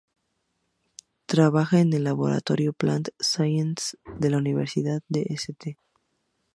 [1.27, 5.77] Trabaja en el Laboratorio Plant Science de la Universidad de St.